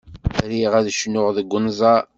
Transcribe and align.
Riɣ 0.49 0.71
ad 0.79 0.87
cnuɣ 0.99 1.27
deg 1.37 1.51
unẓar. 1.57 2.03